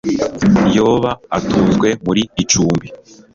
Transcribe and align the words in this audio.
yoba 0.75 1.11
atunzwe 1.37 1.87
muri 2.05 2.21
icumbi 2.43 2.87